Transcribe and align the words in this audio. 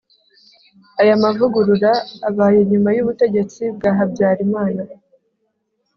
Aya 1.01 1.15
mavugurura 1.23 1.91
abaye 2.29 2.59
nyuma 2.71 2.89
y’ubutegetsi 2.95 3.61
bwa 3.75 3.91
Habyarimana 3.97 4.83